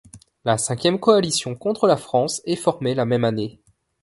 La 0.45 0.57
Cinquième 0.57 0.99
Coalition 0.99 1.53
contre 1.53 1.85
la 1.85 1.95
France 1.95 2.41
est 2.45 2.55
formée 2.55 2.95
la 2.95 3.05
même 3.05 3.23
année. 3.23 3.59